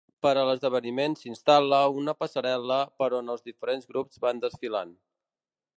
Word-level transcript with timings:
Per 0.25 0.29
a 0.41 0.43
l'esdeveniment 0.49 1.15
s'instal·la 1.19 1.81
una 1.99 2.15
passarel·la 2.23 2.81
per 3.03 3.11
on 3.19 3.31
els 3.35 3.47
diferents 3.51 3.91
grups 3.95 4.23
van 4.27 4.43
desfilant. 4.47 4.99